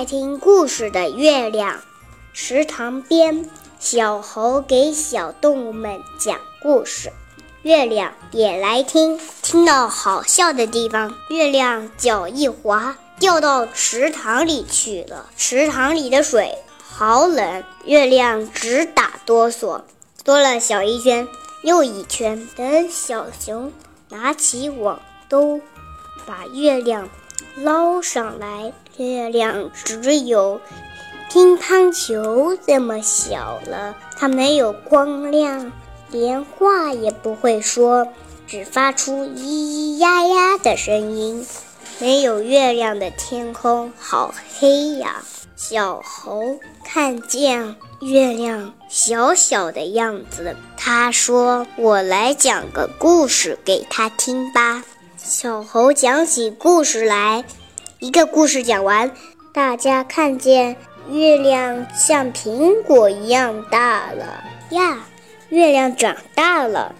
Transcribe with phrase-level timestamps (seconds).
[0.00, 1.82] 爱听故事的月亮。
[2.32, 7.12] 池塘边，小猴给小动物们讲故事，
[7.60, 9.20] 月亮也来听。
[9.42, 15.28] 听到好笑的地方，月亮脚一滑，掉到池塘里去了。
[15.36, 19.82] 池塘里的水好冷，月亮直打哆嗦。
[20.24, 21.28] 多了小一圈
[21.62, 23.70] 又一圈，等小熊
[24.08, 24.98] 拿起网
[25.28, 25.60] 兜，
[26.24, 27.10] 把月亮
[27.56, 28.72] 捞上来。
[28.96, 30.60] 月亮只有
[31.30, 35.72] 乒乓球这么小了，它没有光亮，
[36.10, 38.08] 连话也不会说，
[38.46, 41.46] 只发出咿咿呀呀的声音。
[41.98, 45.22] 没有月亮的天空好黑呀！
[45.56, 54.82] 小猴看见月亮小小的样子，他说：“我来讲个故事给他听吧。”
[55.22, 57.44] 小猴讲起故事来。
[57.98, 59.12] 一个故事讲完，
[59.52, 60.76] 大家看见
[61.10, 65.06] 月亮像苹果一样大了呀！
[65.50, 66.94] 月亮长大了，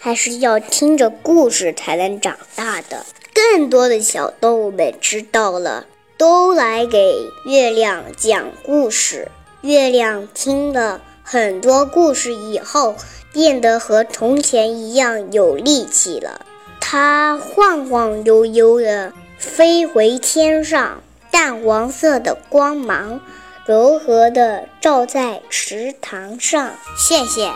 [0.00, 3.06] 还是要听着故事才能长大的。
[3.32, 5.86] 更多的小动物们知道了，
[6.18, 9.28] 都来给月亮讲故事。
[9.60, 12.96] 月亮听了很多故事以后，
[13.32, 16.44] 变得和从前一样有力气了。
[16.80, 19.12] 它晃晃悠悠地。
[19.38, 23.20] 飞回天上，淡黄色的光芒
[23.66, 26.70] 柔和地照在池塘上。
[26.96, 27.50] 谢谢。